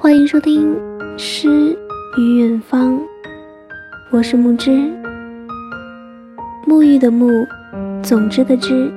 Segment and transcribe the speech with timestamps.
[0.00, 0.76] 欢迎收听
[1.18, 1.76] 《诗
[2.16, 2.94] 与远方》，
[4.12, 4.70] 我是木之，
[6.64, 7.44] 沐浴的沐，
[8.00, 8.92] 总之的之，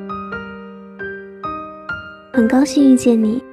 [2.32, 3.44] 很高兴遇见你。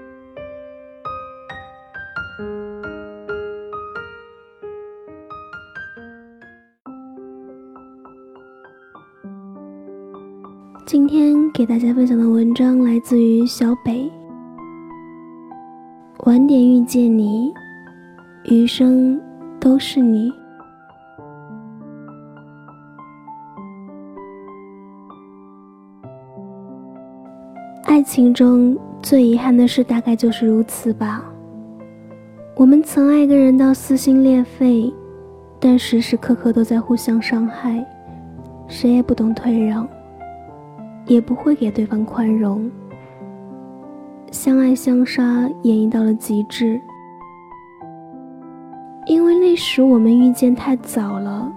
[10.84, 14.17] 今天给大家分享的文章来自于小北。
[16.28, 17.50] 晚点遇见你，
[18.44, 19.18] 余生
[19.58, 20.30] 都是你。
[27.84, 31.24] 爱情中最遗憾的事，大概就是如此吧。
[32.56, 34.92] 我们曾爱一个人到撕心裂肺，
[35.58, 37.82] 但时时刻刻都在互相伤害，
[38.66, 39.88] 谁也不懂退让。
[41.06, 42.70] 也不会给对方宽容，
[44.30, 46.80] 相爱相杀演绎到了极致。
[49.06, 51.50] 因为那时我们遇见太早了，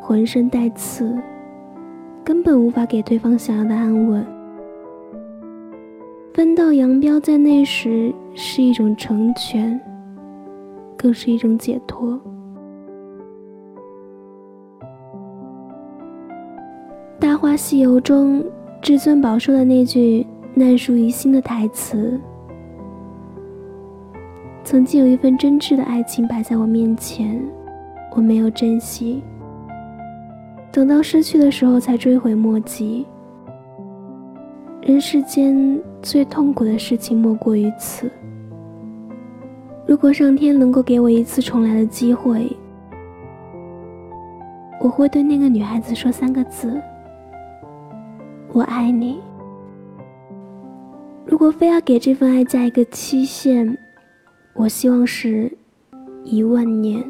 [0.00, 1.16] 浑身带刺，
[2.24, 4.26] 根本无法给对方想要的安稳。
[6.34, 9.80] 分道扬镳在那时是一种成全，
[10.96, 12.12] 更是一种解脱。
[17.18, 18.44] 《大话西游》中。
[18.80, 20.24] 至尊宝说的那句
[20.58, 22.20] 难述于心的台词
[24.64, 27.40] ：“曾经有一份真挚的爱情摆在我面前，
[28.16, 29.22] 我没有珍惜，
[30.72, 33.06] 等到失去的时候才追悔莫及。
[34.82, 38.10] 人世间最痛苦的事情莫过于此。
[39.86, 42.50] 如果上天能够给我一次重来的机会，
[44.80, 46.80] 我会对那个女孩子说三个字。”
[48.52, 49.20] 我爱你。
[51.30, 53.76] 如果非要给这份爱加一个期限，
[54.54, 55.52] 我希望是
[56.24, 57.04] 一万年。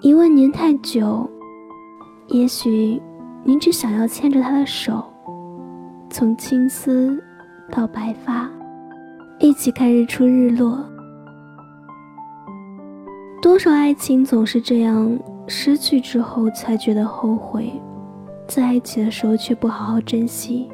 [0.00, 1.28] 一万年太久，
[2.28, 2.98] 也许
[3.44, 5.04] 你只想要牵着他的手，
[6.08, 7.22] 从青丝
[7.70, 8.50] 到白发，
[9.38, 10.82] 一起看日出日落。
[13.42, 17.70] 多少爱情总是这样，失去之后才觉得后悔。
[18.46, 20.70] 在一起的时候却不好好珍惜。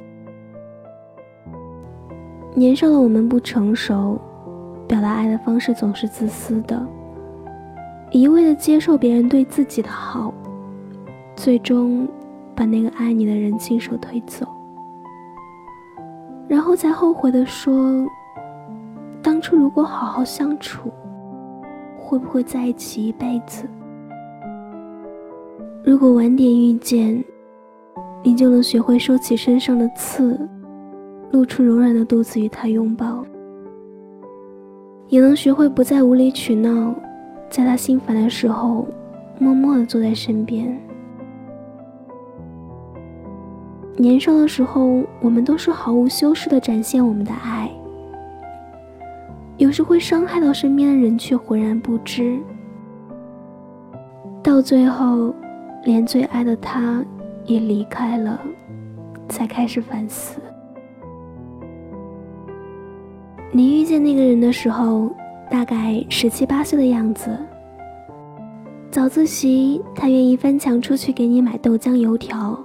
[2.54, 4.16] 年少的我们不成熟，
[4.86, 6.80] 表达爱的方式总是自私的，
[8.12, 10.32] 一味的接受别人对自己的好，
[11.34, 12.08] 最终
[12.54, 14.46] 把那个爱你的人亲手推走，
[16.46, 18.06] 然后才后悔的说
[19.20, 20.92] ：“当初如果好好相处，
[21.98, 23.68] 会不会在一起一辈子？
[25.84, 27.22] 如果晚点遇见。”
[28.26, 30.48] 你就能学会收起身上的刺，
[31.34, 33.24] 露出柔软的肚子与他拥抱；
[35.08, 36.94] 也能学会不再无理取闹，
[37.50, 38.86] 在他心烦的时候，
[39.40, 40.80] 默默的坐在身边。
[43.96, 47.68] 年少的时候，我们都是毫无修饰的展现我们的爱，
[49.56, 52.38] 有时会伤害到身边的人，却浑然不知。
[54.40, 55.34] 到最后，
[55.82, 57.04] 连最爱的他。
[57.46, 58.40] 也离开了，
[59.28, 60.40] 才开始反思。
[63.56, 65.08] 你遇见那个人的时候，
[65.48, 67.30] 大概十七八岁的样子。
[68.90, 72.58] 早自习，他愿意翻墙出去给你买豆浆油条，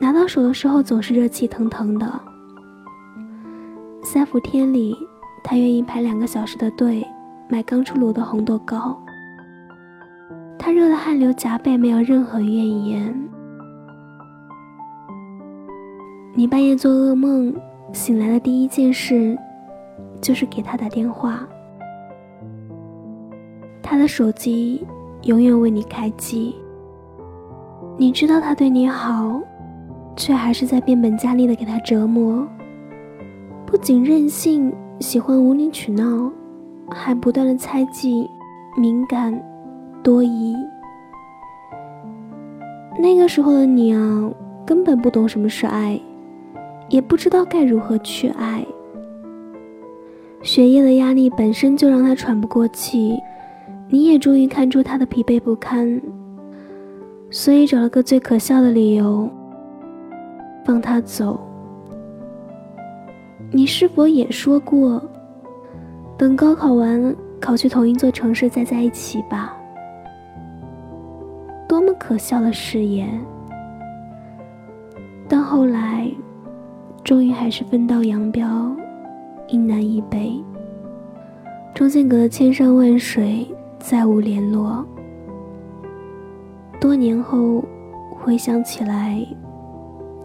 [0.00, 2.18] 拿到手的时候总是热气腾腾的。
[4.02, 4.96] 三伏天里，
[5.44, 7.06] 他愿意排两个小时的队
[7.50, 8.98] 买刚出炉的红豆糕，
[10.58, 13.28] 他热得汗流浃背，没有任何怨言。
[16.32, 17.54] 你半夜做噩梦，
[17.92, 19.36] 醒来的第一件事
[20.20, 21.46] 就是给他打电话。
[23.82, 24.86] 他的手机
[25.22, 26.54] 永远为你开机。
[27.96, 29.40] 你知道他对你好，
[30.16, 32.46] 却还是在变本加厉的给他折磨。
[33.66, 36.30] 不仅任性，喜欢无理取闹，
[36.90, 38.28] 还不断的猜忌、
[38.76, 39.40] 敏感、
[40.02, 40.54] 多疑。
[42.98, 44.30] 那个时候的你啊，
[44.66, 46.00] 根本不懂什么是爱。
[46.88, 48.66] 也不知道该如何去爱。
[50.42, 53.16] 学业的压力本身就让他喘不过气，
[53.88, 56.00] 你也终于看出他的疲惫不堪，
[57.30, 59.28] 所以找了个最可笑的理由，
[60.64, 61.38] 放他走。
[63.50, 65.02] 你是否也说过，
[66.16, 69.56] 等高考完，考去同一座城市再在一起吧？
[71.68, 73.08] 多么可笑的誓言！
[75.28, 76.10] 但后来。
[77.02, 78.76] 终于还是分道扬镳，
[79.50, 80.32] 一南一北，
[81.74, 83.44] 中间隔千山万水，
[83.80, 84.86] 再无联络。
[86.80, 87.60] 多年后
[88.12, 89.26] 回想起来，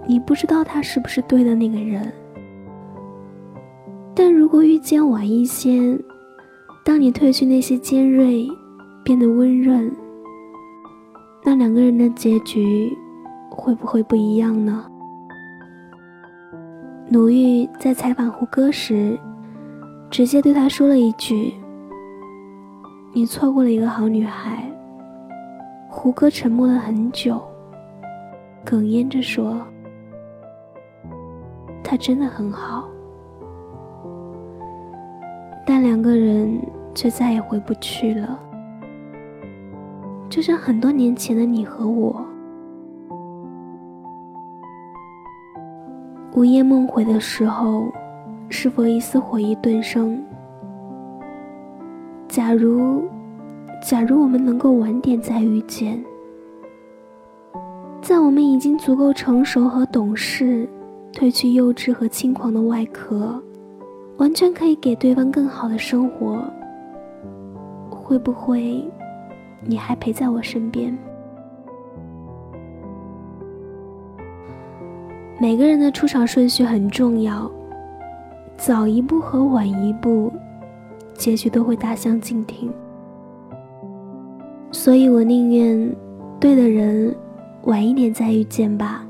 [0.07, 2.13] 你不知道他是不是对的那个人。
[4.13, 6.00] 但如果遇见晚一些，
[6.86, 8.48] 当你褪去那些尖锐，
[9.04, 9.92] 变得温润，
[11.44, 12.95] 那两个人的结局
[13.50, 14.86] 会不会不一样呢？
[17.12, 19.16] 鲁豫在采访胡歌时，
[20.10, 21.54] 直接对他说了一句
[23.13, 24.68] ：“你错过了一个好女孩。”
[25.88, 27.40] 胡歌沉默了很久，
[28.66, 29.62] 哽咽着说
[31.84, 32.90] ：“她真的很好。”
[35.63, 36.60] 但两个人
[36.96, 38.40] 却再也回不去了，
[40.28, 42.25] 就像很多年前的你和我。
[46.36, 47.86] 午夜梦回的时候，
[48.50, 50.22] 是否一丝回忆顿生？
[52.28, 53.06] 假如，
[53.82, 56.04] 假如我们能够晚点再遇见，
[58.02, 60.68] 在我们已经足够成熟和懂事，
[61.14, 63.42] 褪去幼稚和轻狂的外壳。
[64.18, 66.44] 完全可以给对方更好的生活，
[67.90, 68.84] 会不会
[69.62, 70.98] 你还陪在我身边？
[75.38, 77.52] 每个人的出场顺序很重要，
[78.56, 80.32] 早一步和晚一步，
[81.14, 82.72] 结局都会大相径庭。
[84.72, 85.96] 所以我宁愿
[86.40, 87.14] 对的人
[87.64, 89.06] 晚一点再遇见吧。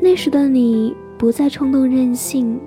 [0.00, 2.60] 那时的你不再冲动任性。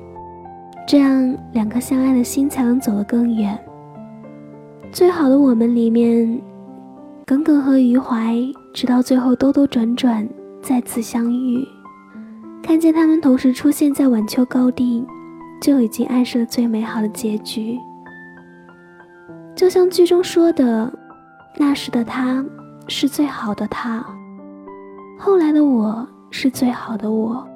[0.87, 3.59] 这样，两颗相爱的心才能走得更远。
[4.91, 6.41] 最好的我们里面，
[7.25, 8.37] 耿耿和余淮，
[8.73, 10.25] 直到最后兜兜转转
[10.67, 11.63] 再次相遇，
[12.63, 15.05] 看见他们同时出现在晚秋高地，
[15.61, 17.77] 就已经暗示了最美好的结局。
[19.55, 20.91] 就像剧中说的，
[21.55, 22.43] 那时的他
[22.87, 24.03] 是最好的他，
[25.19, 27.47] 后来的我是最好的我。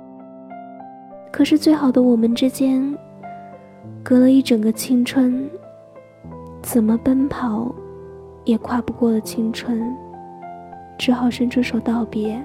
[1.32, 2.96] 可是最好的我们之间。
[4.04, 5.50] 隔了一整个青春，
[6.62, 7.74] 怎么奔跑，
[8.46, 9.84] 也跨不过的青春，
[10.98, 12.40] 只好伸出手道别。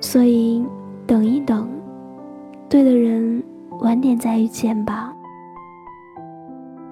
[0.00, 0.64] 所以，
[1.06, 1.68] 等一等，
[2.68, 3.42] 对的人
[3.80, 5.14] 晚点再遇见吧。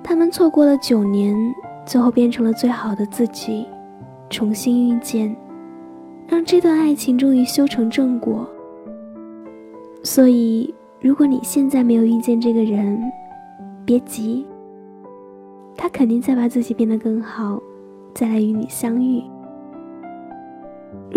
[0.02, 1.34] 他们错过了九年，
[1.84, 3.66] 最后变成了最好的自己，
[4.30, 5.34] 重新遇见，
[6.26, 8.48] 让这段爱情终于修成正果。
[10.02, 10.74] 所以。
[11.00, 13.00] 如果你现在没有遇见这个人，
[13.84, 14.44] 别急，
[15.76, 17.62] 他肯定在把自己变得更好，
[18.14, 19.22] 再来与你相遇。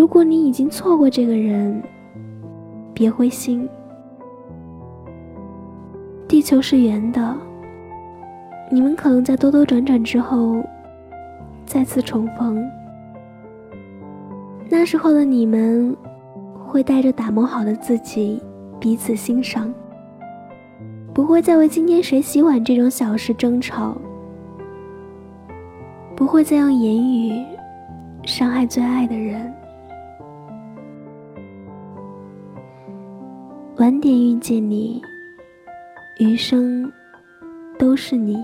[0.02, 1.80] 如果你已经错过这个人，
[2.92, 3.68] 别灰心，
[6.26, 7.36] 地球是圆的，
[8.68, 10.60] 你们可能在兜兜转转之后
[11.64, 12.68] 再次重逢。
[14.68, 15.96] 那时候的你们，
[16.66, 18.42] 会带着打磨好的自己。
[18.80, 19.72] 彼此欣赏，
[21.14, 23.96] 不会再为今天谁洗碗这种小事争吵，
[26.16, 27.46] 不会再用言语
[28.24, 29.51] 伤害最爱的人。
[34.02, 35.00] 点遇见你，
[36.18, 36.92] 余生
[37.78, 38.36] 都是你。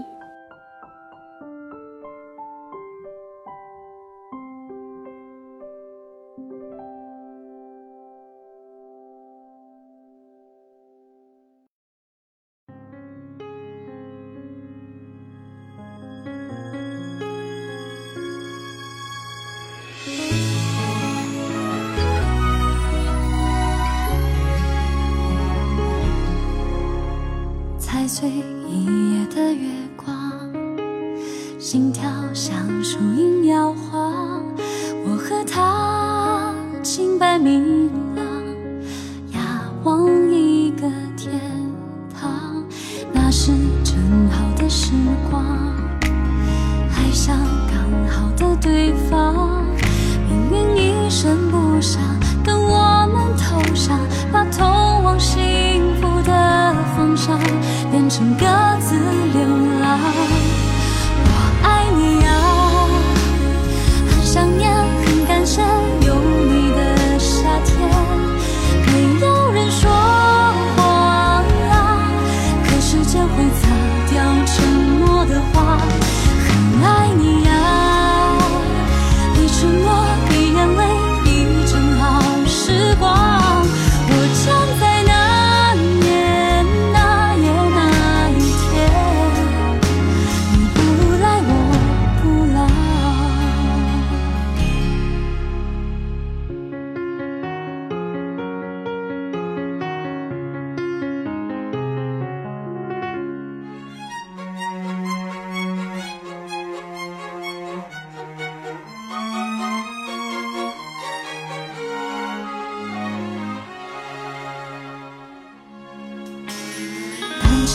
[28.20, 28.28] 碎
[28.68, 28.84] 一
[29.14, 30.52] 夜的月光，
[31.56, 34.42] 心跳像树影摇晃。
[35.04, 37.88] 我和他清白明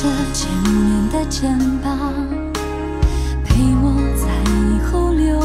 [0.04, 2.14] 着千年的肩膀，
[3.46, 4.28] 陪我在
[4.70, 5.40] 以后流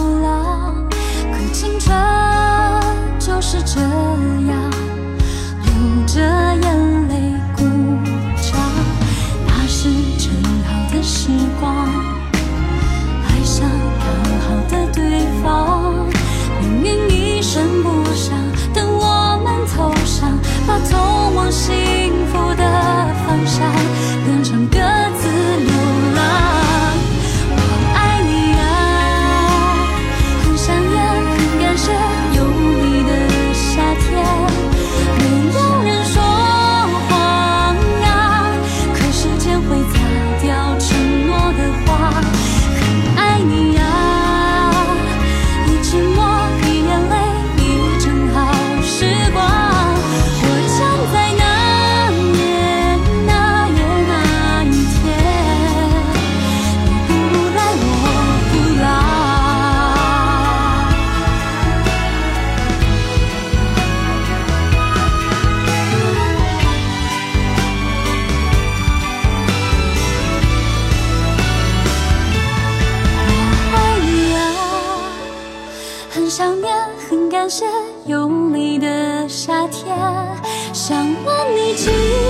[81.08, 82.27] 不问你几